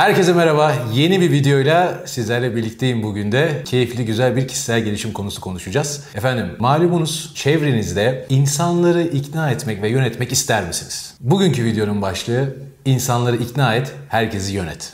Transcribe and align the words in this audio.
Herkese 0.00 0.32
merhaba. 0.32 0.74
Yeni 0.94 1.20
bir 1.20 1.32
videoyla 1.32 2.02
sizlerle 2.06 2.56
birlikteyim 2.56 3.02
bugün 3.02 3.32
de. 3.32 3.62
Keyifli 3.64 4.04
güzel 4.04 4.36
bir 4.36 4.48
kişisel 4.48 4.80
gelişim 4.80 5.12
konusu 5.12 5.40
konuşacağız. 5.40 6.04
Efendim 6.14 6.46
malumunuz 6.58 7.32
çevrenizde 7.34 8.26
insanları 8.28 9.02
ikna 9.02 9.50
etmek 9.50 9.82
ve 9.82 9.88
yönetmek 9.88 10.32
ister 10.32 10.66
misiniz? 10.66 11.14
Bugünkü 11.20 11.64
videonun 11.64 12.02
başlığı 12.02 12.56
insanları 12.84 13.36
ikna 13.36 13.74
et, 13.74 13.92
herkesi 14.08 14.52
yönet. 14.54 14.92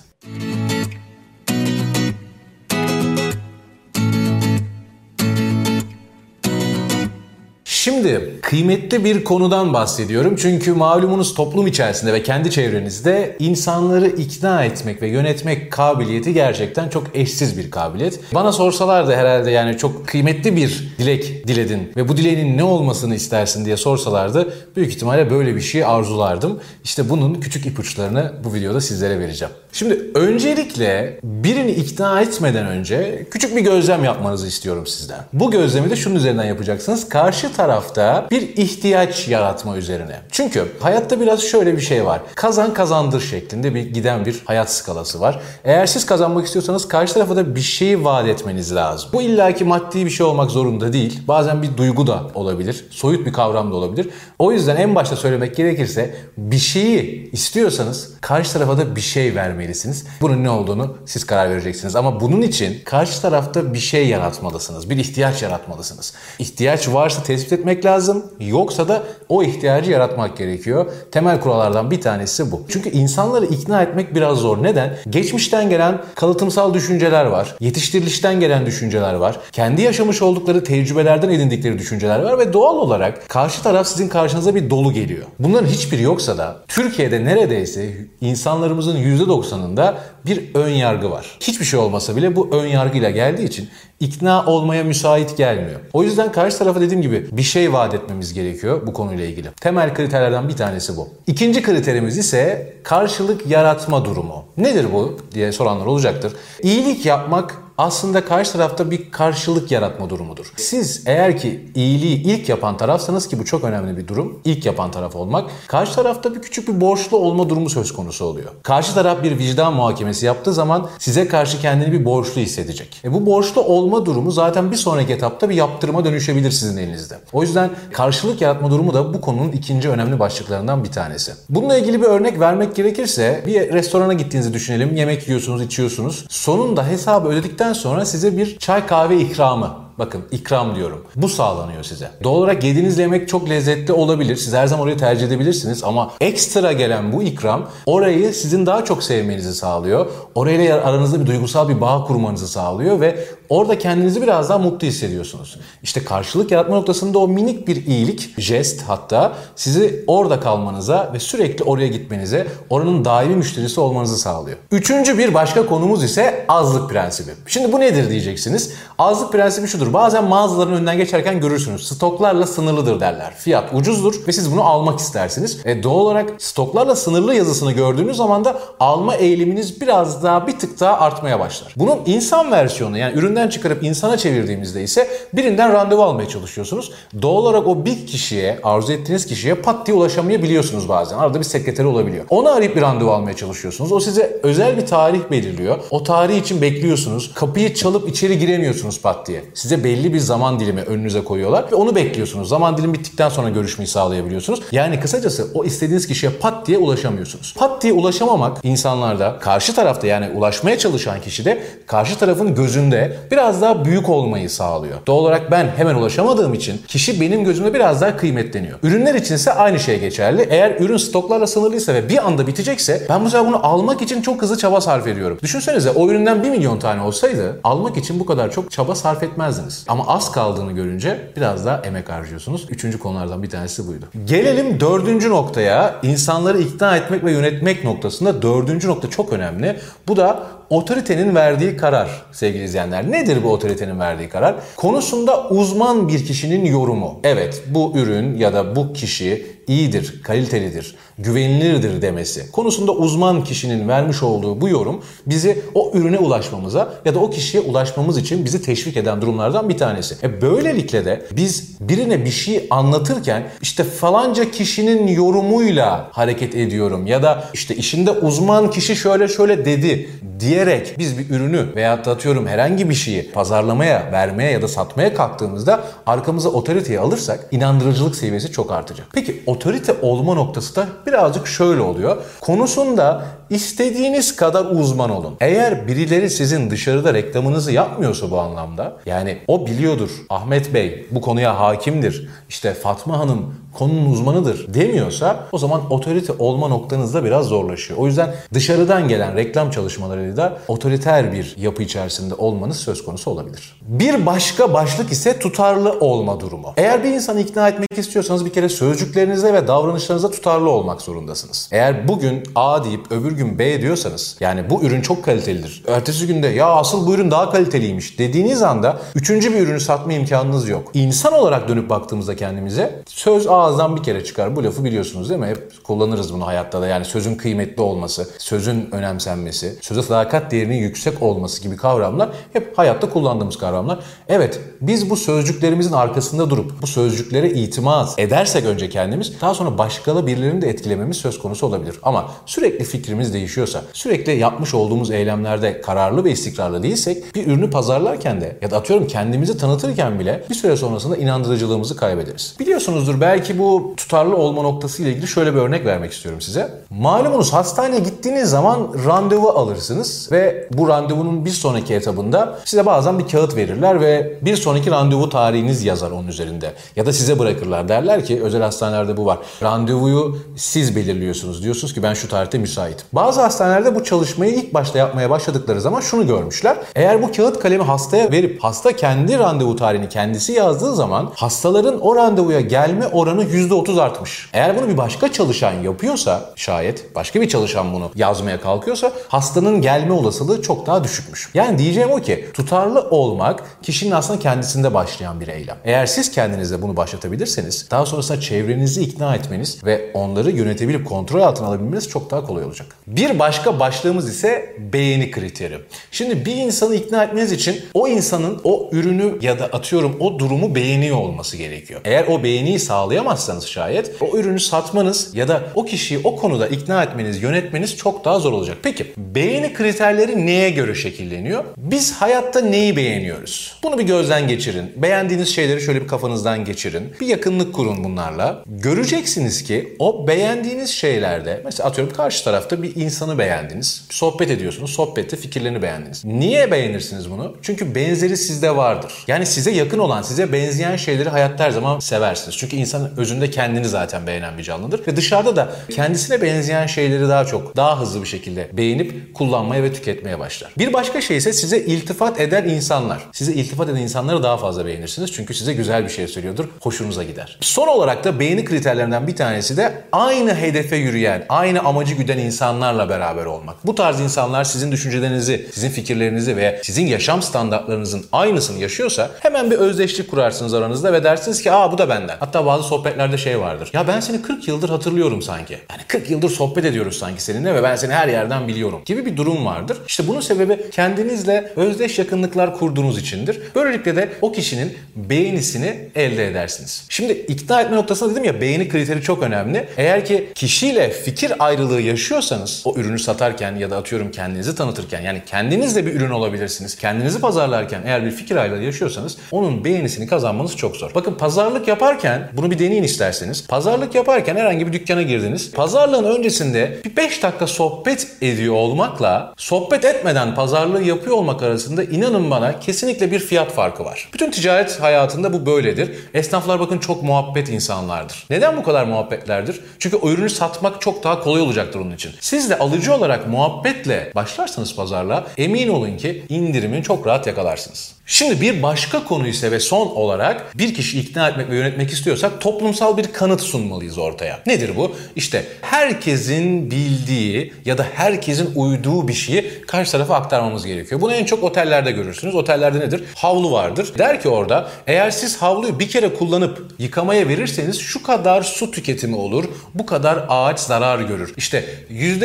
Şimdi 7.86 8.32
kıymetli 8.42 9.04
bir 9.04 9.24
konudan 9.24 9.72
bahsediyorum. 9.72 10.36
Çünkü 10.38 10.72
malumunuz 10.72 11.34
toplum 11.34 11.66
içerisinde 11.66 12.12
ve 12.12 12.22
kendi 12.22 12.50
çevrenizde 12.50 13.36
insanları 13.38 14.08
ikna 14.08 14.64
etmek 14.64 15.02
ve 15.02 15.08
yönetmek 15.08 15.72
kabiliyeti 15.72 16.34
gerçekten 16.34 16.88
çok 16.88 17.06
eşsiz 17.14 17.58
bir 17.58 17.70
kabiliyet. 17.70 18.20
Bana 18.34 18.52
sorsalardı 18.52 19.14
herhalde 19.14 19.50
yani 19.50 19.78
çok 19.78 20.08
kıymetli 20.08 20.56
bir 20.56 20.94
dilek 20.98 21.48
diledin 21.48 21.92
ve 21.96 22.08
bu 22.08 22.16
dileğinin 22.16 22.58
ne 22.58 22.64
olmasını 22.64 23.14
istersin 23.14 23.64
diye 23.64 23.76
sorsalardı 23.76 24.52
büyük 24.76 24.90
ihtimalle 24.90 25.30
böyle 25.30 25.56
bir 25.56 25.60
şey 25.60 25.84
arzulardım. 25.84 26.60
İşte 26.84 27.08
bunun 27.08 27.34
küçük 27.34 27.66
ipuçlarını 27.66 28.32
bu 28.44 28.54
videoda 28.54 28.80
sizlere 28.80 29.20
vereceğim. 29.20 29.54
Şimdi 29.72 30.10
öncelikle 30.14 31.20
birini 31.24 31.70
ikna 31.70 32.20
etmeden 32.20 32.66
önce 32.66 33.26
küçük 33.30 33.56
bir 33.56 33.60
gözlem 33.60 34.04
yapmanızı 34.04 34.46
istiyorum 34.46 34.86
sizden. 34.86 35.20
Bu 35.32 35.50
gözlemi 35.50 35.90
de 35.90 35.96
şunun 35.96 36.14
üzerinden 36.14 36.44
yapacaksınız. 36.44 37.08
Karşı 37.08 37.52
tarafta 37.76 38.26
bir 38.30 38.56
ihtiyaç 38.56 39.28
yaratma 39.28 39.76
üzerine. 39.76 40.20
Çünkü 40.30 40.72
hayatta 40.80 41.20
biraz 41.20 41.42
şöyle 41.42 41.76
bir 41.76 41.80
şey 41.80 42.04
var. 42.04 42.20
Kazan 42.34 42.74
kazandır 42.74 43.20
şeklinde 43.20 43.74
bir 43.74 43.80
giden 43.80 44.26
bir 44.26 44.42
hayat 44.44 44.72
skalası 44.72 45.20
var. 45.20 45.40
Eğer 45.64 45.86
siz 45.86 46.06
kazanmak 46.06 46.46
istiyorsanız 46.46 46.88
karşı 46.88 47.14
tarafa 47.14 47.36
da 47.36 47.56
bir 47.56 47.60
şeyi 47.60 48.04
vaat 48.04 48.28
etmeniz 48.28 48.74
lazım. 48.74 49.10
Bu 49.12 49.22
illaki 49.22 49.64
maddi 49.64 50.04
bir 50.04 50.10
şey 50.10 50.26
olmak 50.26 50.50
zorunda 50.50 50.92
değil. 50.92 51.20
Bazen 51.28 51.62
bir 51.62 51.76
duygu 51.76 52.06
da 52.06 52.22
olabilir. 52.34 52.84
Soyut 52.90 53.26
bir 53.26 53.32
kavram 53.32 53.70
da 53.70 53.74
olabilir. 53.74 54.08
O 54.38 54.52
yüzden 54.52 54.76
en 54.76 54.94
başta 54.94 55.16
söylemek 55.16 55.56
gerekirse 55.56 56.14
bir 56.36 56.58
şeyi 56.58 57.30
istiyorsanız 57.30 58.10
karşı 58.20 58.52
tarafa 58.52 58.78
da 58.78 58.96
bir 58.96 59.00
şey 59.00 59.34
vermelisiniz. 59.34 60.06
Bunun 60.20 60.44
ne 60.44 60.50
olduğunu 60.50 60.96
siz 61.06 61.26
karar 61.26 61.50
vereceksiniz. 61.50 61.96
Ama 61.96 62.20
bunun 62.20 62.42
için 62.42 62.82
karşı 62.84 63.22
tarafta 63.22 63.74
bir 63.74 63.78
şey 63.78 64.08
yaratmalısınız. 64.08 64.90
Bir 64.90 64.96
ihtiyaç 64.96 65.42
yaratmalısınız. 65.42 66.12
İhtiyaç 66.38 66.88
varsa 66.88 67.22
tespit 67.22 67.52
etmek 67.52 67.65
lazım. 67.84 68.24
Yoksa 68.40 68.88
da 68.88 69.02
o 69.28 69.42
ihtiyacı 69.42 69.90
yaratmak 69.90 70.36
gerekiyor. 70.36 70.86
Temel 71.12 71.40
kurallardan 71.40 71.90
bir 71.90 72.00
tanesi 72.00 72.52
bu. 72.52 72.62
Çünkü 72.68 72.90
insanları 72.90 73.46
ikna 73.46 73.82
etmek 73.82 74.14
biraz 74.14 74.38
zor. 74.38 74.62
Neden? 74.62 74.96
Geçmişten 75.10 75.70
gelen 75.70 75.98
kalıtımsal 76.14 76.74
düşünceler 76.74 77.24
var. 77.24 77.56
Yetiştirilişten 77.60 78.40
gelen 78.40 78.66
düşünceler 78.66 79.14
var. 79.14 79.36
Kendi 79.52 79.82
yaşamış 79.82 80.22
oldukları 80.22 80.64
tecrübelerden 80.64 81.30
edindikleri 81.30 81.78
düşünceler 81.78 82.22
var 82.22 82.38
ve 82.38 82.52
doğal 82.52 82.76
olarak 82.76 83.28
karşı 83.28 83.62
taraf 83.62 83.86
sizin 83.86 84.08
karşınıza 84.08 84.54
bir 84.54 84.70
dolu 84.70 84.92
geliyor. 84.92 85.24
Bunların 85.38 85.66
hiçbiri 85.66 86.02
yoksa 86.02 86.38
da 86.38 86.56
Türkiye'de 86.68 87.24
neredeyse 87.24 87.92
insanlarımızın 88.20 88.96
%90'ında 88.96 89.94
bir 90.26 90.54
ön 90.54 90.70
yargı 90.70 91.10
var. 91.10 91.38
Hiçbir 91.40 91.64
şey 91.64 91.80
olmasa 91.80 92.16
bile 92.16 92.36
bu 92.36 92.48
ön 92.52 92.66
yargıyla 92.66 93.10
geldiği 93.10 93.44
için 93.44 93.68
ikna 94.00 94.46
olmaya 94.46 94.84
müsait 94.84 95.36
gelmiyor. 95.36 95.80
O 95.92 96.02
yüzden 96.02 96.32
karşı 96.32 96.58
tarafa 96.58 96.80
dediğim 96.80 97.02
gibi 97.02 97.26
bir 97.32 97.42
şey 97.42 97.72
vaat 97.72 97.94
etmemiz 97.94 98.34
gerekiyor 98.34 98.86
bu 98.86 98.92
konuyla 98.92 99.24
ilgili. 99.24 99.48
Temel 99.60 99.94
kriterlerden 99.94 100.48
bir 100.48 100.56
tanesi 100.56 100.96
bu. 100.96 101.08
İkinci 101.26 101.62
kriterimiz 101.62 102.18
ise 102.18 102.74
karşılık 102.82 103.46
yaratma 103.46 104.04
durumu. 104.04 104.44
Nedir 104.56 104.86
bu 104.92 105.18
diye 105.34 105.52
soranlar 105.52 105.86
olacaktır. 105.86 106.32
İyilik 106.62 107.06
yapmak 107.06 107.65
aslında 107.78 108.24
karşı 108.24 108.52
tarafta 108.52 108.90
bir 108.90 109.10
karşılık 109.10 109.70
yaratma 109.70 110.10
durumudur. 110.10 110.52
Siz 110.56 111.02
eğer 111.06 111.38
ki 111.38 111.70
iyiliği 111.74 112.22
ilk 112.22 112.48
yapan 112.48 112.76
tarafsanız 112.76 113.28
ki 113.28 113.38
bu 113.38 113.44
çok 113.44 113.64
önemli 113.64 113.96
bir 113.96 114.08
durum. 114.08 114.40
ilk 114.44 114.66
yapan 114.66 114.90
taraf 114.90 115.16
olmak. 115.16 115.50
Karşı 115.66 115.94
tarafta 115.94 116.34
bir 116.34 116.42
küçük 116.42 116.68
bir 116.68 116.80
borçlu 116.80 117.16
olma 117.16 117.48
durumu 117.48 117.70
söz 117.70 117.92
konusu 117.92 118.24
oluyor. 118.24 118.52
Karşı 118.62 118.94
taraf 118.94 119.22
bir 119.22 119.38
vicdan 119.38 119.74
muhakemesi 119.74 120.26
yaptığı 120.26 120.52
zaman 120.52 120.88
size 120.98 121.28
karşı 121.28 121.60
kendini 121.60 121.92
bir 121.92 122.04
borçlu 122.04 122.40
hissedecek. 122.40 123.00
E 123.04 123.12
bu 123.12 123.26
borçlu 123.26 123.60
olma 123.60 124.06
durumu 124.06 124.30
zaten 124.30 124.70
bir 124.70 124.76
sonraki 124.76 125.12
etapta 125.12 125.48
bir 125.48 125.54
yaptırıma 125.54 126.04
dönüşebilir 126.04 126.50
sizin 126.50 126.76
elinizde. 126.76 127.18
O 127.32 127.42
yüzden 127.42 127.70
karşılık 127.92 128.40
yaratma 128.40 128.70
durumu 128.70 128.94
da 128.94 129.14
bu 129.14 129.20
konunun 129.20 129.52
ikinci 129.52 129.88
önemli 129.88 130.18
başlıklarından 130.18 130.84
bir 130.84 130.92
tanesi. 130.92 131.32
Bununla 131.50 131.76
ilgili 131.76 132.02
bir 132.02 132.06
örnek 132.06 132.40
vermek 132.40 132.76
gerekirse 132.76 133.42
bir 133.46 133.72
restorana 133.72 134.12
gittiğinizi 134.12 134.52
düşünelim. 134.54 134.96
Yemek 134.96 135.28
yiyorsunuz, 135.28 135.62
içiyorsunuz. 135.62 136.26
Sonunda 136.28 136.86
hesabı 136.86 137.28
ödedikten 137.28 137.65
sonra 137.72 138.06
size 138.06 138.36
bir 138.36 138.58
çay 138.58 138.86
kahve 138.86 139.20
ikramı 139.20 139.85
Bakın 139.98 140.22
ikram 140.30 140.74
diyorum. 140.74 141.04
Bu 141.16 141.28
sağlanıyor 141.28 141.82
size. 141.82 142.10
Doğal 142.24 142.34
olarak 142.34 142.64
yediğiniz 142.64 142.98
yemek 142.98 143.28
çok 143.28 143.50
lezzetli 143.50 143.92
olabilir. 143.92 144.36
Siz 144.36 144.54
her 144.54 144.66
zaman 144.66 144.84
orayı 144.84 144.96
tercih 144.96 145.26
edebilirsiniz 145.26 145.84
ama 145.84 146.12
ekstra 146.20 146.72
gelen 146.72 147.12
bu 147.12 147.22
ikram 147.22 147.68
orayı 147.86 148.34
sizin 148.34 148.66
daha 148.66 148.84
çok 148.84 149.02
sevmenizi 149.02 149.54
sağlıyor. 149.54 150.06
Orayla 150.34 150.84
aranızda 150.84 151.20
bir 151.20 151.26
duygusal 151.26 151.68
bir 151.68 151.80
bağ 151.80 152.04
kurmanızı 152.04 152.48
sağlıyor 152.48 153.00
ve 153.00 153.24
orada 153.48 153.78
kendinizi 153.78 154.22
biraz 154.22 154.48
daha 154.48 154.58
mutlu 154.58 154.86
hissediyorsunuz. 154.86 155.58
İşte 155.82 156.04
karşılık 156.04 156.50
yaratma 156.50 156.76
noktasında 156.76 157.18
o 157.18 157.28
minik 157.28 157.68
bir 157.68 157.86
iyilik, 157.86 158.34
jest 158.38 158.82
hatta 158.82 159.32
sizi 159.56 160.04
orada 160.06 160.40
kalmanıza 160.40 161.10
ve 161.14 161.20
sürekli 161.20 161.64
oraya 161.64 161.88
gitmenize, 161.88 162.46
oranın 162.70 163.04
daimi 163.04 163.36
müşterisi 163.36 163.80
olmanızı 163.80 164.18
sağlıyor. 164.18 164.56
Üçüncü 164.70 165.18
bir 165.18 165.34
başka 165.34 165.66
konumuz 165.66 166.04
ise 166.04 166.44
azlık 166.48 166.90
prensibi. 166.90 167.30
Şimdi 167.46 167.72
bu 167.72 167.80
nedir 167.80 168.10
diyeceksiniz. 168.10 168.72
Azlık 168.98 169.32
prensibi 169.32 169.66
şudur 169.68 169.85
şudur. 169.86 169.92
Bazen 169.92 170.24
mağazaların 170.24 170.74
önünden 170.74 170.96
geçerken 170.96 171.40
görürsünüz. 171.40 171.86
Stoklarla 171.86 172.46
sınırlıdır 172.46 173.00
derler. 173.00 173.34
Fiyat 173.34 173.74
ucuzdur 173.74 174.14
ve 174.28 174.32
siz 174.32 174.52
bunu 174.52 174.62
almak 174.62 174.98
istersiniz. 174.98 175.58
E 175.64 175.82
doğal 175.82 175.94
olarak 175.94 176.30
stoklarla 176.38 176.96
sınırlı 176.96 177.34
yazısını 177.34 177.72
gördüğünüz 177.72 178.16
zaman 178.16 178.44
da 178.44 178.58
alma 178.80 179.14
eğiliminiz 179.14 179.80
biraz 179.80 180.22
daha 180.22 180.46
bir 180.46 180.58
tık 180.58 180.80
daha 180.80 180.98
artmaya 180.98 181.40
başlar. 181.40 181.74
Bunun 181.76 181.98
insan 182.06 182.50
versiyonu 182.50 182.98
yani 182.98 183.18
üründen 183.18 183.48
çıkarıp 183.48 183.82
insana 183.82 184.16
çevirdiğimizde 184.16 184.82
ise 184.82 185.08
birinden 185.32 185.72
randevu 185.72 186.02
almaya 186.02 186.28
çalışıyorsunuz. 186.28 186.92
Doğal 187.22 187.36
olarak 187.36 187.66
o 187.66 187.84
bir 187.84 188.06
kişiye, 188.06 188.58
arzu 188.62 188.92
ettiğiniz 188.92 189.26
kişiye 189.26 189.54
pat 189.54 189.86
diye 189.86 189.96
ulaşamayabiliyorsunuz 189.96 190.88
bazen. 190.88 191.18
Arada 191.18 191.38
bir 191.38 191.44
sekreteri 191.44 191.86
olabiliyor. 191.86 192.24
Onu 192.30 192.48
arayıp 192.48 192.76
bir 192.76 192.82
randevu 192.82 193.10
almaya 193.10 193.36
çalışıyorsunuz. 193.36 193.92
O 193.92 194.00
size 194.00 194.40
özel 194.42 194.76
bir 194.76 194.86
tarih 194.86 195.20
belirliyor. 195.30 195.78
O 195.90 196.02
tarih 196.02 196.36
için 196.36 196.60
bekliyorsunuz. 196.60 197.34
Kapıyı 197.34 197.74
çalıp 197.74 198.08
içeri 198.08 198.38
giremiyorsunuz 198.38 199.00
pat 199.00 199.26
diye. 199.26 199.44
Size 199.54 199.75
size 199.76 199.84
belli 199.84 200.14
bir 200.14 200.18
zaman 200.18 200.60
dilimi 200.60 200.80
önünüze 200.80 201.24
koyuyorlar 201.24 201.64
ve 201.72 201.74
onu 201.74 201.94
bekliyorsunuz. 201.94 202.48
Zaman 202.48 202.76
dilimi 202.76 202.94
bittikten 202.94 203.28
sonra 203.28 203.48
görüşmeyi 203.48 203.88
sağlayabiliyorsunuz. 203.88 204.62
Yani 204.72 205.00
kısacası 205.00 205.48
o 205.54 205.64
istediğiniz 205.64 206.06
kişiye 206.06 206.32
pat 206.32 206.66
diye 206.66 206.78
ulaşamıyorsunuz. 206.78 207.54
Pat 207.58 207.82
diye 207.82 207.92
ulaşamamak 207.92 208.58
insanlarda 208.62 209.38
karşı 209.38 209.74
tarafta 209.74 210.06
yani 210.06 210.28
ulaşmaya 210.34 210.78
çalışan 210.78 211.20
kişide 211.20 211.62
karşı 211.86 212.18
tarafın 212.18 212.54
gözünde 212.54 213.16
biraz 213.30 213.62
daha 213.62 213.84
büyük 213.84 214.08
olmayı 214.08 214.50
sağlıyor. 214.50 214.98
Doğal 215.06 215.18
olarak 215.18 215.50
ben 215.50 215.68
hemen 215.76 215.94
ulaşamadığım 215.94 216.54
için 216.54 216.82
kişi 216.88 217.20
benim 217.20 217.44
gözümde 217.44 217.74
biraz 217.74 218.00
daha 218.00 218.16
kıymetleniyor. 218.16 218.78
Ürünler 218.82 219.14
için 219.14 219.34
ise 219.34 219.52
aynı 219.52 219.80
şey 219.80 220.00
geçerli. 220.00 220.46
Eğer 220.50 220.80
ürün 220.80 220.96
stoklarla 220.96 221.46
sınırlıysa 221.46 221.94
ve 221.94 222.08
bir 222.08 222.26
anda 222.26 222.46
bitecekse 222.46 223.06
ben 223.08 223.24
bu 223.24 223.30
sefer 223.30 223.46
bunu 223.46 223.66
almak 223.66 224.02
için 224.02 224.22
çok 224.22 224.42
hızlı 224.42 224.58
çaba 224.58 224.80
sarf 224.80 225.06
ediyorum. 225.06 225.38
Düşünsenize 225.42 225.90
o 225.90 226.08
üründen 226.08 226.42
1 226.42 226.50
milyon 226.50 226.78
tane 226.78 227.02
olsaydı 227.02 227.60
almak 227.64 227.96
için 227.96 228.20
bu 228.20 228.26
kadar 228.26 228.50
çok 228.50 228.70
çaba 228.70 228.94
sarf 228.94 229.22
etmezdiniz 229.22 229.65
yaparsınız. 229.66 229.84
Ama 229.88 230.06
az 230.06 230.32
kaldığını 230.32 230.72
görünce 230.72 231.30
biraz 231.36 231.66
daha 231.66 231.80
emek 231.80 232.08
harcıyorsunuz. 232.08 232.66
Üçüncü 232.70 232.98
konulardan 232.98 233.42
bir 233.42 233.50
tanesi 233.50 233.88
buydu. 233.88 234.04
Gelelim 234.24 234.80
dördüncü 234.80 235.30
noktaya. 235.30 236.00
İnsanları 236.02 236.58
ikna 236.58 236.96
etmek 236.96 237.24
ve 237.24 237.32
yönetmek 237.32 237.84
noktasında 237.84 238.42
dördüncü 238.42 238.88
nokta 238.88 239.10
çok 239.10 239.32
önemli. 239.32 239.76
Bu 240.08 240.16
da 240.16 240.46
otoritenin 240.70 241.34
verdiği 241.34 241.76
karar 241.76 242.10
sevgili 242.32 242.64
izleyenler. 242.64 243.10
Nedir 243.10 243.44
bu 243.44 243.52
otoritenin 243.52 244.00
verdiği 244.00 244.28
karar? 244.28 244.54
Konusunda 244.76 245.48
uzman 245.48 246.08
bir 246.08 246.26
kişinin 246.26 246.64
yorumu. 246.64 247.20
Evet 247.24 247.62
bu 247.68 247.92
ürün 247.96 248.38
ya 248.38 248.54
da 248.54 248.76
bu 248.76 248.92
kişi 248.92 249.56
iyidir, 249.68 250.22
kalitelidir, 250.22 250.96
güvenilirdir 251.18 252.02
demesi 252.02 252.52
konusunda 252.52 252.92
uzman 252.92 253.44
kişinin 253.44 253.88
vermiş 253.88 254.22
olduğu 254.22 254.60
bu 254.60 254.68
yorum 254.68 255.02
bizi 255.26 255.62
o 255.74 255.90
ürüne 255.94 256.18
ulaşmamıza 256.18 256.94
ya 257.04 257.14
da 257.14 257.18
o 257.18 257.30
kişiye 257.30 257.62
ulaşmamız 257.62 258.18
için 258.18 258.44
bizi 258.44 258.62
teşvik 258.62 258.96
eden 258.96 259.22
durumlardan 259.22 259.68
bir 259.68 259.78
tanesi. 259.78 260.16
E 260.22 260.42
böylelikle 260.42 261.04
de 261.04 261.26
biz 261.36 261.80
birine 261.80 262.24
bir 262.24 262.30
şey 262.30 262.66
anlatırken 262.70 263.42
işte 263.62 263.84
falanca 263.84 264.50
kişinin 264.50 265.06
yorumuyla 265.06 266.08
hareket 266.12 266.54
ediyorum 266.54 267.06
ya 267.06 267.22
da 267.22 267.44
işte 267.54 267.76
işinde 267.76 268.10
uzman 268.10 268.70
kişi 268.70 268.96
şöyle 268.96 269.28
şöyle 269.28 269.64
dedi 269.64 270.08
diyerek 270.56 270.94
biz 270.98 271.18
bir 271.18 271.30
ürünü 271.30 271.66
veya 271.76 271.92
atıyorum 271.92 272.46
herhangi 272.46 272.90
bir 272.90 272.94
şeyi 272.94 273.32
pazarlamaya, 273.32 274.12
vermeye 274.12 274.52
ya 274.52 274.62
da 274.62 274.68
satmaya 274.68 275.14
kalktığımızda 275.14 275.80
arkamıza 276.06 276.48
otoriteyi 276.48 277.00
alırsak 277.00 277.40
inandırıcılık 277.50 278.16
seviyesi 278.16 278.52
çok 278.52 278.72
artacak. 278.72 279.06
Peki 279.14 279.42
otorite 279.46 279.94
olma 280.02 280.34
noktası 280.34 280.76
da 280.76 280.86
birazcık 281.06 281.46
şöyle 281.46 281.80
oluyor. 281.80 282.16
Konusunda 282.40 283.24
istediğiniz 283.50 284.36
kadar 284.36 284.64
uzman 284.64 285.10
olun. 285.10 285.34
Eğer 285.40 285.88
birileri 285.88 286.30
sizin 286.30 286.70
dışarıda 286.70 287.14
reklamınızı 287.14 287.72
yapmıyorsa 287.72 288.30
bu 288.30 288.40
anlamda 288.40 288.96
yani 289.06 289.38
o 289.46 289.66
biliyordur 289.66 290.10
Ahmet 290.28 290.74
Bey 290.74 291.06
bu 291.10 291.20
konuya 291.20 291.60
hakimdir. 291.60 292.28
İşte 292.48 292.74
Fatma 292.74 293.18
Hanım 293.18 293.54
konunun 293.72 294.10
uzmanıdır 294.12 294.74
demiyorsa 294.74 295.46
o 295.52 295.58
zaman 295.58 295.92
otorite 295.92 296.32
olma 296.38 296.68
noktanızda 296.68 297.24
biraz 297.24 297.46
zorlaşıyor. 297.46 297.98
O 298.00 298.06
yüzden 298.06 298.34
dışarıdan 298.54 299.08
gelen 299.08 299.36
reklam 299.36 299.70
çalışmalarıyla 299.70 300.36
da 300.36 300.58
otoriter 300.68 301.32
bir 301.32 301.54
yapı 301.58 301.82
içerisinde 301.82 302.34
olmanız 302.34 302.76
söz 302.76 303.04
konusu 303.04 303.30
olabilir. 303.30 303.80
Bir 303.82 304.26
başka 304.26 304.72
başlık 304.72 305.12
ise 305.12 305.38
tutarlı 305.38 305.98
olma 306.00 306.40
durumu. 306.40 306.72
Eğer 306.76 307.04
bir 307.04 307.10
insanı 307.10 307.40
ikna 307.40 307.68
etmek 307.68 307.98
istiyorsanız 307.98 308.44
bir 308.44 308.52
kere 308.52 308.68
sözcüklerinizde 308.68 309.54
ve 309.54 309.68
davranışlarınızda 309.68 310.30
tutarlı 310.30 310.70
olmak 310.70 311.02
zorundasınız. 311.02 311.68
Eğer 311.72 312.08
bugün 312.08 312.42
A 312.54 312.84
deyip 312.84 313.12
öbür 313.12 313.35
gün 313.36 313.58
B 313.58 313.82
diyorsanız 313.82 314.36
yani 314.40 314.70
bu 314.70 314.82
ürün 314.82 315.02
çok 315.02 315.24
kalitelidir. 315.24 315.82
Ertesi 315.88 316.26
günde 316.26 316.46
ya 316.46 316.66
asıl 316.66 317.06
bu 317.06 317.14
ürün 317.14 317.30
daha 317.30 317.50
kaliteliymiş 317.50 318.18
dediğiniz 318.18 318.62
anda 318.62 318.98
üçüncü 319.14 319.52
bir 319.52 319.60
ürünü 319.60 319.80
satma 319.80 320.12
imkanınız 320.12 320.68
yok. 320.68 320.90
İnsan 320.94 321.32
olarak 321.32 321.68
dönüp 321.68 321.90
baktığımızda 321.90 322.36
kendimize 322.36 323.02
söz 323.08 323.46
ağızdan 323.46 323.96
bir 323.96 324.02
kere 324.02 324.24
çıkar. 324.24 324.56
Bu 324.56 324.64
lafı 324.64 324.84
biliyorsunuz 324.84 325.30
değil 325.30 325.40
mi? 325.40 325.46
Hep 325.46 325.84
kullanırız 325.84 326.34
bunu 326.34 326.46
hayatta 326.46 326.80
da. 326.80 326.86
Yani 326.86 327.04
sözün 327.04 327.34
kıymetli 327.34 327.82
olması, 327.82 328.28
sözün 328.38 328.88
önemsenmesi, 328.92 329.78
söze 329.80 330.02
sadakat 330.02 330.50
değerinin 330.50 330.76
yüksek 330.76 331.22
olması 331.22 331.62
gibi 331.62 331.76
kavramlar 331.76 332.28
hep 332.52 332.78
hayatta 332.78 333.10
kullandığımız 333.10 333.58
kavramlar. 333.58 333.98
Evet 334.28 334.60
biz 334.80 335.10
bu 335.10 335.16
sözcüklerimizin 335.16 335.92
arkasında 335.92 336.50
durup 336.50 336.82
bu 336.82 336.86
sözcüklere 336.86 337.50
itimat 337.50 338.18
edersek 338.18 338.64
önce 338.64 338.88
kendimiz 338.88 339.40
daha 339.40 339.54
sonra 339.54 339.78
başkalı 339.78 340.26
birilerini 340.26 340.62
de 340.62 340.68
etkilememiz 340.68 341.16
söz 341.16 341.38
konusu 341.38 341.66
olabilir. 341.66 341.96
Ama 342.02 342.30
sürekli 342.46 342.84
fikrimiz 342.84 343.25
değişiyorsa, 343.32 343.82
sürekli 343.92 344.36
yapmış 344.36 344.74
olduğumuz 344.74 345.10
eylemlerde 345.10 345.80
kararlı 345.80 346.24
ve 346.24 346.30
istikrarlı 346.30 346.82
değilsek 346.82 347.34
bir 347.34 347.46
ürünü 347.46 347.70
pazarlarken 347.70 348.40
de 348.40 348.56
ya 348.62 348.70
da 348.70 348.76
atıyorum 348.76 349.06
kendimizi 349.06 349.58
tanıtırken 349.58 350.18
bile 350.18 350.44
bir 350.50 350.54
süre 350.54 350.76
sonrasında 350.76 351.16
inandırıcılığımızı 351.16 351.96
kaybederiz. 351.96 352.56
Biliyorsunuzdur 352.60 353.20
belki 353.20 353.58
bu 353.58 353.94
tutarlı 353.96 354.36
olma 354.36 354.62
noktası 354.62 355.02
ile 355.02 355.10
ilgili 355.10 355.26
şöyle 355.26 355.54
bir 355.54 355.58
örnek 355.58 355.86
vermek 355.86 356.12
istiyorum 356.12 356.40
size. 356.40 356.70
Malumunuz 356.90 357.52
hastaneye 357.52 358.00
gittiğiniz 358.00 358.50
zaman 358.50 358.88
randevu 359.06 359.48
alırsınız 359.48 360.28
ve 360.32 360.68
bu 360.72 360.88
randevunun 360.88 361.44
bir 361.44 361.50
sonraki 361.50 361.94
etabında 361.94 362.58
size 362.64 362.86
bazen 362.86 363.18
bir 363.18 363.28
kağıt 363.28 363.56
verirler 363.56 364.00
ve 364.00 364.38
bir 364.42 364.56
sonraki 364.56 364.90
randevu 364.90 365.28
tarihiniz 365.28 365.84
yazar 365.84 366.10
onun 366.10 366.28
üzerinde. 366.28 366.72
Ya 366.96 367.06
da 367.06 367.12
size 367.12 367.38
bırakırlar 367.38 367.88
derler 367.88 368.24
ki 368.24 368.42
özel 368.42 368.62
hastanelerde 368.62 369.16
bu 369.16 369.26
var. 369.26 369.38
Randevuyu 369.62 370.38
siz 370.56 370.96
belirliyorsunuz. 370.96 371.62
Diyorsunuz 371.62 371.94
ki 371.94 372.02
ben 372.02 372.14
şu 372.14 372.28
tarihte 372.28 372.58
müsait. 372.58 373.04
Bazı 373.16 373.40
hastanelerde 373.40 373.94
bu 373.94 374.04
çalışmayı 374.04 374.54
ilk 374.54 374.74
başta 374.74 374.98
yapmaya 374.98 375.30
başladıkları 375.30 375.80
zaman 375.80 376.00
şunu 376.00 376.26
görmüşler. 376.26 376.76
Eğer 376.94 377.22
bu 377.22 377.32
kağıt 377.32 377.58
kalemi 377.58 377.82
hastaya 377.82 378.32
verip 378.32 378.64
hasta 378.64 378.96
kendi 378.96 379.38
randevu 379.38 379.76
tarihini 379.76 380.08
kendisi 380.08 380.52
yazdığı 380.52 380.94
zaman 380.94 381.32
hastaların 381.34 382.00
o 382.00 382.16
randevuya 382.16 382.60
gelme 382.60 383.06
oranı 383.06 383.44
%30 383.44 384.00
artmış. 384.02 384.50
Eğer 384.52 384.78
bunu 384.78 384.88
bir 384.88 384.96
başka 384.96 385.32
çalışan 385.32 385.72
yapıyorsa 385.72 386.52
şayet 386.56 387.14
başka 387.14 387.40
bir 387.40 387.48
çalışan 387.48 387.92
bunu 387.92 388.10
yazmaya 388.14 388.60
kalkıyorsa 388.60 389.12
hastanın 389.28 389.80
gelme 389.80 390.12
olasılığı 390.12 390.62
çok 390.62 390.86
daha 390.86 391.04
düşükmüş. 391.04 391.50
Yani 391.54 391.78
diyeceğim 391.78 392.10
o 392.10 392.20
ki 392.20 392.48
tutarlı 392.54 393.00
olmak 393.10 393.64
kişinin 393.82 394.10
aslında 394.10 394.38
kendisinde 394.38 394.94
başlayan 394.94 395.40
bir 395.40 395.48
eylem. 395.48 395.76
Eğer 395.84 396.06
siz 396.06 396.30
kendinizde 396.30 396.82
bunu 396.82 396.96
başlatabilirseniz 396.96 397.90
daha 397.90 398.06
sonrasında 398.06 398.40
çevrenizi 398.40 399.02
ikna 399.02 399.34
etmeniz 399.34 399.84
ve 399.84 400.10
onları 400.14 400.50
yönetebilip 400.50 401.08
kontrol 401.08 401.40
altına 401.40 401.66
alabilmeniz 401.66 402.08
çok 402.08 402.30
daha 402.30 402.44
kolay 402.44 402.64
olacak. 402.64 402.86
Bir 403.06 403.38
başka 403.38 403.80
başlığımız 403.80 404.28
ise 404.28 404.76
beğeni 404.78 405.30
kriteri. 405.30 405.78
Şimdi 406.10 406.44
bir 406.44 406.56
insanı 406.56 406.94
ikna 406.94 407.24
etmeniz 407.24 407.52
için 407.52 407.80
o 407.94 408.08
insanın 408.08 408.60
o 408.64 408.88
ürünü 408.92 409.38
ya 409.40 409.58
da 409.58 409.64
atıyorum 409.64 410.16
o 410.20 410.38
durumu 410.38 410.74
beğeniyor 410.74 411.16
olması 411.16 411.56
gerekiyor. 411.56 412.00
Eğer 412.04 412.26
o 412.26 412.42
beğeniyi 412.42 412.78
sağlayamazsanız 412.78 413.66
şayet 413.66 414.10
o 414.20 414.38
ürünü 414.38 414.60
satmanız 414.60 415.34
ya 415.34 415.48
da 415.48 415.62
o 415.74 415.84
kişiyi 415.84 416.20
o 416.24 416.36
konuda 416.36 416.68
ikna 416.68 417.02
etmeniz, 417.02 417.42
yönetmeniz 417.42 417.96
çok 417.96 418.24
daha 418.24 418.38
zor 418.38 418.52
olacak. 418.52 418.76
Peki 418.82 419.12
beğeni 419.16 419.72
kriterleri 419.72 420.46
neye 420.46 420.70
göre 420.70 420.94
şekilleniyor? 420.94 421.64
Biz 421.76 422.12
hayatta 422.12 422.60
neyi 422.60 422.96
beğeniyoruz? 422.96 423.76
Bunu 423.82 423.98
bir 423.98 424.04
gözden 424.04 424.48
geçirin. 424.48 424.92
Beğendiğiniz 424.96 425.48
şeyleri 425.48 425.80
şöyle 425.80 426.02
bir 426.02 426.08
kafanızdan 426.08 426.64
geçirin. 426.64 427.12
Bir 427.20 427.26
yakınlık 427.26 427.74
kurun 427.74 428.04
bunlarla. 428.04 428.62
Göreceksiniz 428.66 429.64
ki 429.64 429.96
o 429.98 430.28
beğendiğiniz 430.28 430.90
şeylerde 430.90 431.60
mesela 431.64 431.88
atıyorum 431.88 432.14
karşı 432.14 432.44
tarafta 432.44 432.82
bir 432.82 432.95
insanı 432.96 433.38
beğendiniz. 433.38 434.04
Sohbet 434.10 434.50
ediyorsunuz. 434.50 434.90
Sohbette 434.90 435.36
fikirlerini 435.36 435.82
beğendiniz. 435.82 436.24
Niye 436.24 436.70
beğenirsiniz 436.70 437.30
bunu? 437.30 437.56
Çünkü 437.62 437.94
benzeri 437.94 438.36
sizde 438.36 438.76
vardır. 438.76 439.12
Yani 439.28 439.46
size 439.46 439.70
yakın 439.70 439.98
olan, 439.98 440.22
size 440.22 440.52
benzeyen 440.52 440.96
şeyleri 440.96 441.28
hayatta 441.28 441.64
her 441.64 441.70
zaman 441.70 441.98
seversiniz. 441.98 442.56
Çünkü 442.56 442.76
insanın 442.76 443.16
özünde 443.16 443.50
kendini 443.50 443.88
zaten 443.88 444.26
beğenen 444.26 444.58
bir 444.58 444.62
canlıdır. 444.62 445.06
Ve 445.06 445.16
dışarıda 445.16 445.56
da 445.56 445.72
kendisine 445.90 446.42
benzeyen 446.42 446.86
şeyleri 446.86 447.28
daha 447.28 447.44
çok, 447.44 447.76
daha 447.76 448.00
hızlı 448.00 448.22
bir 448.22 448.28
şekilde 448.28 448.68
beğenip 448.72 449.34
kullanmaya 449.34 449.82
ve 449.82 449.92
tüketmeye 449.92 450.38
başlar. 450.38 450.72
Bir 450.78 450.92
başka 450.92 451.20
şey 451.20 451.36
ise 451.36 451.52
size 451.52 451.78
iltifat 451.78 452.40
eden 452.40 452.68
insanlar. 452.68 453.22
Size 453.32 453.52
iltifat 453.52 453.88
eden 453.88 454.00
insanları 454.00 454.42
daha 454.42 454.56
fazla 454.56 454.86
beğenirsiniz. 454.86 455.32
Çünkü 455.32 455.54
size 455.54 455.72
güzel 455.72 456.04
bir 456.04 456.08
şey 456.08 456.28
söylüyordur. 456.28 456.64
Hoşunuza 456.80 457.24
gider. 457.24 457.58
Son 457.60 457.88
olarak 457.88 458.24
da 458.24 458.40
beğeni 458.40 458.64
kriterlerinden 458.64 459.26
bir 459.26 459.36
tanesi 459.36 459.76
de 459.76 460.02
aynı 460.12 460.54
hedefe 460.54 460.96
yürüyen, 460.96 461.46
aynı 461.48 461.80
amacı 461.80 462.14
güden 462.14 462.38
insanlarla 462.86 463.08
beraber 463.08 463.44
olmak. 463.44 463.86
Bu 463.86 463.94
tarz 463.94 464.20
insanlar 464.20 464.64
sizin 464.64 464.92
düşüncelerinizi, 464.92 465.66
sizin 465.72 465.90
fikirlerinizi 465.90 466.56
veya 466.56 466.78
sizin 466.82 467.06
yaşam 467.06 467.42
standartlarınızın 467.42 468.24
aynısını 468.32 468.78
yaşıyorsa 468.78 469.30
hemen 469.40 469.70
bir 469.70 469.76
özdeşlik 469.76 470.30
kurarsınız 470.30 470.74
aranızda 470.74 471.12
ve 471.12 471.24
dersiniz 471.24 471.62
ki 471.62 471.72
aa 471.72 471.92
bu 471.92 471.98
da 471.98 472.08
benden. 472.08 472.36
Hatta 472.40 472.66
bazı 472.66 472.88
sohbetlerde 472.88 473.38
şey 473.38 473.60
vardır. 473.60 473.90
Ya 473.92 474.08
ben 474.08 474.20
seni 474.20 474.42
40 474.42 474.68
yıldır 474.68 474.88
hatırlıyorum 474.88 475.42
sanki. 475.42 475.72
Yani 475.72 476.02
40 476.08 476.30
yıldır 476.30 476.50
sohbet 476.50 476.84
ediyoruz 476.84 477.18
sanki 477.18 477.42
seninle 477.42 477.74
ve 477.74 477.82
ben 477.82 477.96
seni 477.96 478.12
her 478.12 478.28
yerden 478.28 478.68
biliyorum 478.68 479.02
gibi 479.04 479.26
bir 479.26 479.36
durum 479.36 479.66
vardır. 479.66 479.98
İşte 480.08 480.28
bunun 480.28 480.40
sebebi 480.40 480.90
kendinizle 480.90 481.72
özdeş 481.76 482.18
yakınlıklar 482.18 482.78
kurduğunuz 482.78 483.18
içindir. 483.18 483.60
Böylelikle 483.74 484.16
de 484.16 484.28
o 484.42 484.52
kişinin 484.52 484.98
beğenisini 485.16 486.08
elde 486.14 486.48
edersiniz. 486.48 487.04
Şimdi 487.08 487.32
ikna 487.32 487.80
etme 487.80 487.96
noktasında 487.96 488.30
dedim 488.30 488.44
ya 488.44 488.60
beğeni 488.60 488.88
kriteri 488.88 489.22
çok 489.22 489.42
önemli. 489.42 489.88
Eğer 489.96 490.24
ki 490.24 490.48
kişiyle 490.54 491.10
fikir 491.10 491.52
ayrılığı 491.58 492.00
yaşıyorsanız 492.00 492.75
o 492.84 492.94
ürünü 492.96 493.18
satarken 493.18 493.76
ya 493.76 493.90
da 493.90 493.96
atıyorum 493.96 494.30
kendinizi 494.30 494.74
tanıtırken 494.74 495.20
yani 495.20 495.42
kendiniz 495.46 495.96
de 495.96 496.06
bir 496.06 496.14
ürün 496.14 496.30
olabilirsiniz. 496.30 496.96
Kendinizi 496.96 497.40
pazarlarken 497.40 498.02
eğer 498.06 498.24
bir 498.24 498.30
fikir 498.30 498.56
ayrılığı 498.56 498.82
yaşıyorsanız 498.82 499.36
onun 499.50 499.84
beğenisini 499.84 500.26
kazanmanız 500.26 500.76
çok 500.76 500.96
zor. 500.96 501.14
Bakın 501.14 501.34
pazarlık 501.34 501.88
yaparken 501.88 502.50
bunu 502.52 502.70
bir 502.70 502.78
deneyin 502.78 503.02
isterseniz. 503.02 503.66
Pazarlık 503.66 504.14
yaparken 504.14 504.56
herhangi 504.56 504.86
bir 504.86 504.92
dükkana 504.92 505.22
girdiniz. 505.22 505.72
Pazarlığın 505.72 506.24
öncesinde 506.24 506.98
bir 507.04 507.16
5 507.16 507.42
dakika 507.42 507.66
sohbet 507.66 508.26
ediyor 508.42 508.74
olmakla 508.74 509.54
sohbet 509.56 510.04
etmeden 510.04 510.54
pazarlığı 510.54 511.02
yapıyor 511.02 511.36
olmak 511.36 511.62
arasında 511.62 512.04
inanın 512.04 512.50
bana 512.50 512.80
kesinlikle 512.80 513.30
bir 513.30 513.38
fiyat 513.38 513.72
farkı 513.72 514.04
var. 514.04 514.28
Bütün 514.34 514.50
ticaret 514.50 515.00
hayatında 515.00 515.52
bu 515.52 515.66
böyledir. 515.66 516.10
Esnaflar 516.34 516.80
bakın 516.80 516.98
çok 516.98 517.22
muhabbet 517.22 517.68
insanlardır. 517.68 518.46
Neden 518.50 518.76
bu 518.76 518.82
kadar 518.82 519.04
muhabbetlerdir? 519.04 519.80
Çünkü 519.98 520.16
o 520.16 520.30
ürünü 520.30 520.50
satmak 520.50 521.00
çok 521.00 521.24
daha 521.24 521.40
kolay 521.40 521.60
olacaktır 521.60 522.00
onun 522.00 522.14
için. 522.14 522.32
Siz 522.40 522.55
de 522.56 522.78
alıcı 522.78 523.14
olarak 523.14 523.48
muhabbetle 523.48 524.32
başlarsanız 524.34 524.96
pazarlığa 524.96 525.46
emin 525.56 525.88
olun 525.88 526.16
ki 526.16 526.42
indirimi 526.48 527.02
çok 527.02 527.26
rahat 527.26 527.46
yakalarsınız. 527.46 528.16
Şimdi 528.28 528.60
bir 528.60 528.82
başka 528.82 529.24
konu 529.24 529.48
ise 529.48 529.70
ve 529.70 529.80
son 529.80 530.06
olarak 530.06 530.78
bir 530.78 530.94
kişi 530.94 531.20
ikna 531.20 531.48
etmek 531.48 531.70
ve 531.70 531.76
yönetmek 531.76 532.10
istiyorsak 532.10 532.60
toplumsal 532.60 533.16
bir 533.16 533.32
kanıt 533.32 533.60
sunmalıyız 533.60 534.18
ortaya. 534.18 534.60
Nedir 534.66 534.96
bu? 534.96 535.16
İşte 535.36 535.64
herkesin 535.80 536.90
bildiği 536.90 537.72
ya 537.84 537.98
da 537.98 538.06
herkesin 538.14 538.70
uyduğu 538.74 539.28
bir 539.28 539.32
şeyi 539.32 539.70
karşı 539.86 540.12
tarafa 540.12 540.34
aktarmamız 540.34 540.86
gerekiyor. 540.86 541.20
Bunu 541.20 541.32
en 541.32 541.44
çok 541.44 541.64
otellerde 541.64 542.10
görürsünüz. 542.10 542.54
Otellerde 542.54 543.00
nedir? 543.00 543.24
Havlu 543.34 543.72
vardır. 543.72 544.12
Der 544.18 544.42
ki 544.42 544.48
orada 544.48 544.88
eğer 545.06 545.30
siz 545.30 545.62
havluyu 545.62 545.98
bir 545.98 546.08
kere 546.08 546.34
kullanıp 546.34 546.86
yıkamaya 546.98 547.48
verirseniz 547.48 548.00
şu 548.00 548.22
kadar 548.22 548.62
su 548.62 548.90
tüketimi 548.90 549.36
olur, 549.36 549.64
bu 549.94 550.06
kadar 550.06 550.44
ağaç 550.48 550.80
zarar 550.80 551.18
görür. 551.18 551.54
İşte 551.56 551.84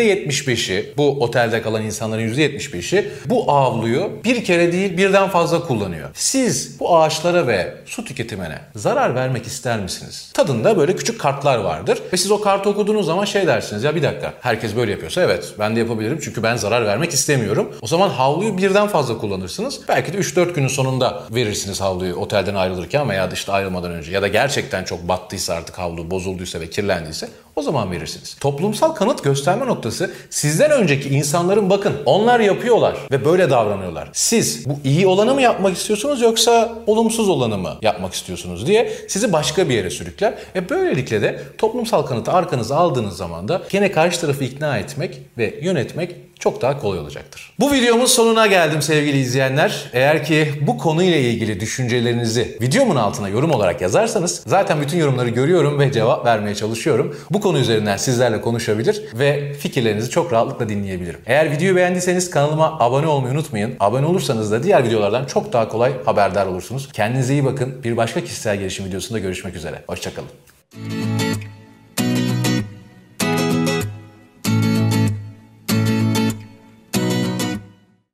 %75'i 0.02 0.94
bu 0.98 1.24
otelde 1.24 1.62
kalan 1.62 1.84
insanların 1.84 2.34
%75'i 2.34 3.12
bu 3.26 3.48
havluyu 3.48 4.12
bir 4.24 4.44
kere 4.44 4.72
değil 4.72 4.98
birden 4.98 5.30
fazla 5.30 5.64
kullanıyor. 5.64 6.10
Siz 6.14 6.80
bu 6.80 6.98
ağaçlara 6.98 7.48
ve 7.48 7.74
su 7.86 8.06
tüketimine 8.06 8.60
zarar 8.76 9.16
vermek 9.16 9.48
ister 9.48 9.80
misiniz? 9.80 10.32
Tadında 10.34 10.78
böyle 10.78 10.96
küçük 10.96 11.22
kartlar 11.22 11.58
vardır 11.58 12.00
ve 12.14 12.18
siz 12.18 12.32
o 12.32 12.42
kartı 12.42 12.70
okuduğunuz 12.70 13.06
zaman 13.06 13.26
şey 13.26 13.48
dersiniz 13.48 13.84
ya 13.84 13.96
bir 13.96 14.04
dakika 14.04 14.34
herkes 14.42 14.76
böyle 14.76 14.92
yapıyorsa 14.92 15.22
evet 15.22 15.54
ben 15.60 15.76
de 15.76 15.80
yapabilirim 15.80 16.20
çünkü 16.24 16.44
ben 16.44 16.56
zarar 16.56 16.86
vermek 16.86 17.12
istemiyorum. 17.12 17.76
O 17.82 17.88
zaman 17.88 18.10
havluyu 18.10 18.58
birden 18.58 18.88
fazla 18.88 19.18
kullanırsınız. 19.18 19.80
Belki 19.88 20.14
de 20.14 20.18
3-4 20.18 20.54
günün 20.54 20.68
sonunda 20.68 21.24
verirsiniz 21.32 21.82
havluyu 21.82 22.16
otelden 22.16 22.56
ayrılırken 22.56 23.10
veya 23.10 23.30
işte 23.34 23.52
ayrılmadan 23.52 23.92
önce 23.92 24.12
ya 24.12 24.22
da 24.22 24.28
gerçekten 24.28 24.84
çok 24.84 25.08
battıysa 25.08 25.54
artık 25.54 25.78
havlu 25.80 26.12
bozulduysa 26.12 26.60
ve 26.60 26.70
kirlendiyse 26.70 27.28
O 27.56 27.62
zaman 27.62 27.92
verirsiniz. 27.92 28.38
Toplumsal 28.40 28.92
kanıt 28.92 29.24
gösterme 29.24 29.66
noktası 29.66 30.12
sizden 30.30 30.72
önceki 30.72 31.10
insanların 31.10 31.70
bakın 31.70 31.94
onlar 32.06 32.40
yapıyorlar 32.40 32.98
ve 33.12 33.26
böyle 33.26 33.50
davranıyorlar. 33.50 34.10
Siz 34.14 34.70
bu 34.70 34.80
iyi 34.84 35.08
olanı 35.08 35.34
mı 35.34 35.42
yapmak 35.42 35.78
istiyorsunuz 35.78 36.22
yoksa 36.22 36.74
olumsuz 36.88 37.30
olanı 37.30 37.58
mı 37.58 37.78
yapmak 37.82 38.14
istiyorsunuz 38.14 38.68
diye 38.68 38.94
sizi 39.08 39.34
başka 39.34 39.70
bir 39.70 39.74
yere 39.74 39.90
sürükler 39.90 40.34
ve 40.56 40.70
böylelikle 40.70 41.22
de 41.22 41.44
toplumsal 41.58 42.02
kanıtı 42.02 42.32
arkanıza 42.32 42.76
aldığınız 42.76 43.18
zaman 43.18 43.48
da 43.48 43.62
gene 43.70 43.92
karşı 43.92 44.22
tarafı 44.22 44.44
ikna 44.44 44.78
etmek 44.78 45.22
ve 45.38 45.60
yönetmek 45.62 46.16
çok 46.42 46.62
daha 46.62 46.80
kolay 46.80 47.00
olacaktır. 47.00 47.54
Bu 47.60 47.74
videomun 47.74 48.06
sonuna 48.06 48.48
geldim 48.48 48.82
sevgili 48.82 49.18
izleyenler. 49.18 49.90
Eğer 49.94 50.26
ki 50.26 50.54
bu 50.62 50.78
konuyla 50.78 51.18
ilgili 51.18 51.60
düşüncelerinizi 51.60 52.58
videomun 52.62 52.96
altına 52.96 53.30
yorum 53.30 53.52
olarak 53.52 53.82
yazarsanız 53.82 54.44
zaten 54.48 54.82
bütün 54.82 54.98
yorumları 54.98 55.30
görüyorum 55.30 55.80
ve 55.80 55.92
cevap 55.92 56.26
vermeye 56.26 56.56
çalışıyorum. 56.56 57.18
Bu 57.32 57.42
konu 57.42 57.60
üzerinden 57.60 57.98
sizlerle 57.98 58.42
konuşabilir 58.42 59.04
ve 59.14 59.54
fikirlerinizi 59.54 60.10
çok 60.10 60.34
rahatlıkla 60.34 60.70
dinleyebilirim. 60.70 61.20
Eğer 61.26 61.52
videoyu 61.52 61.76
beğendiyseniz 61.76 62.30
kanalıma 62.30 62.80
abone 62.80 63.08
olmayı 63.08 63.34
unutmayın. 63.34 63.76
Abone 63.80 64.06
olursanız 64.06 64.52
da 64.52 64.64
diğer 64.64 64.84
videolardan 64.84 65.26
çok 65.26 65.54
daha 65.54 65.70
kolay 65.70 66.04
haberdar 66.06 66.46
olursunuz. 66.46 66.90
Kendinize 66.94 67.34
iyi 67.34 67.46
bakın. 67.46 67.84
Bir 67.84 67.98
başka 67.98 68.22
kişisel 68.22 68.58
gelişim 68.58 68.86
videosunda 68.86 69.20
görüşmek 69.20 69.56
üzere. 69.56 69.84
Hoşçakalın. 69.88 71.21